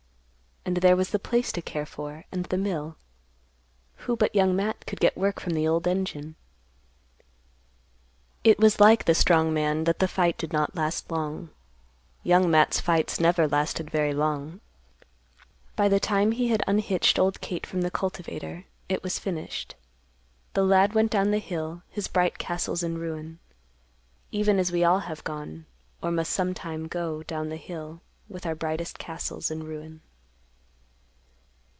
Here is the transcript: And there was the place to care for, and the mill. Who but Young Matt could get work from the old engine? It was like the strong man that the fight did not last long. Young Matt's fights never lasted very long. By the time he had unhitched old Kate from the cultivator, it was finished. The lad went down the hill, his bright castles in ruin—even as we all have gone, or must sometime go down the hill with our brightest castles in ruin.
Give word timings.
And 0.63 0.77
there 0.77 0.95
was 0.95 1.09
the 1.09 1.17
place 1.19 1.51
to 1.53 1.61
care 1.61 1.87
for, 1.87 2.25
and 2.31 2.45
the 2.45 2.57
mill. 2.57 2.95
Who 4.05 4.15
but 4.15 4.35
Young 4.35 4.55
Matt 4.55 4.85
could 4.85 4.99
get 4.99 5.17
work 5.17 5.39
from 5.41 5.53
the 5.55 5.67
old 5.67 5.87
engine? 5.87 6.35
It 8.43 8.59
was 8.59 8.79
like 8.79 9.05
the 9.05 9.15
strong 9.15 9.51
man 9.55 9.85
that 9.85 9.97
the 9.97 10.07
fight 10.07 10.37
did 10.37 10.53
not 10.53 10.75
last 10.75 11.09
long. 11.11 11.49
Young 12.21 12.49
Matt's 12.51 12.79
fights 12.79 13.19
never 13.19 13.47
lasted 13.47 13.89
very 13.89 14.13
long. 14.13 14.61
By 15.75 15.89
the 15.89 15.99
time 15.99 16.31
he 16.31 16.49
had 16.49 16.63
unhitched 16.67 17.17
old 17.17 17.41
Kate 17.41 17.65
from 17.65 17.81
the 17.81 17.91
cultivator, 17.91 18.65
it 18.87 19.01
was 19.01 19.17
finished. 19.17 19.73
The 20.53 20.63
lad 20.63 20.93
went 20.93 21.09
down 21.11 21.31
the 21.31 21.39
hill, 21.39 21.81
his 21.89 22.07
bright 22.07 22.37
castles 22.37 22.83
in 22.83 22.99
ruin—even 22.99 24.59
as 24.59 24.71
we 24.71 24.83
all 24.83 24.99
have 24.99 25.23
gone, 25.23 25.65
or 26.03 26.11
must 26.11 26.31
sometime 26.31 26.87
go 26.87 27.23
down 27.23 27.49
the 27.49 27.57
hill 27.57 28.01
with 28.29 28.45
our 28.45 28.55
brightest 28.55 28.99
castles 28.99 29.49
in 29.49 29.63
ruin. 29.63 30.01